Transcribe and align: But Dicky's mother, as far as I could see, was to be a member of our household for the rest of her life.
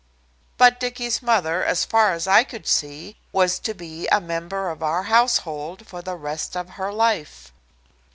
But 0.57 0.79
Dicky's 0.79 1.21
mother, 1.21 1.63
as 1.63 1.85
far 1.85 2.11
as 2.11 2.27
I 2.27 2.43
could 2.43 2.65
see, 2.65 3.17
was 3.31 3.59
to 3.59 3.75
be 3.75 4.07
a 4.07 4.19
member 4.19 4.71
of 4.71 4.81
our 4.81 5.03
household 5.03 5.85
for 5.85 6.01
the 6.01 6.15
rest 6.15 6.57
of 6.57 6.69
her 6.69 6.91
life. 6.91 7.53